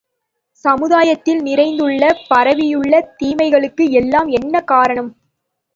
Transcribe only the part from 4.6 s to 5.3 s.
காரணம்?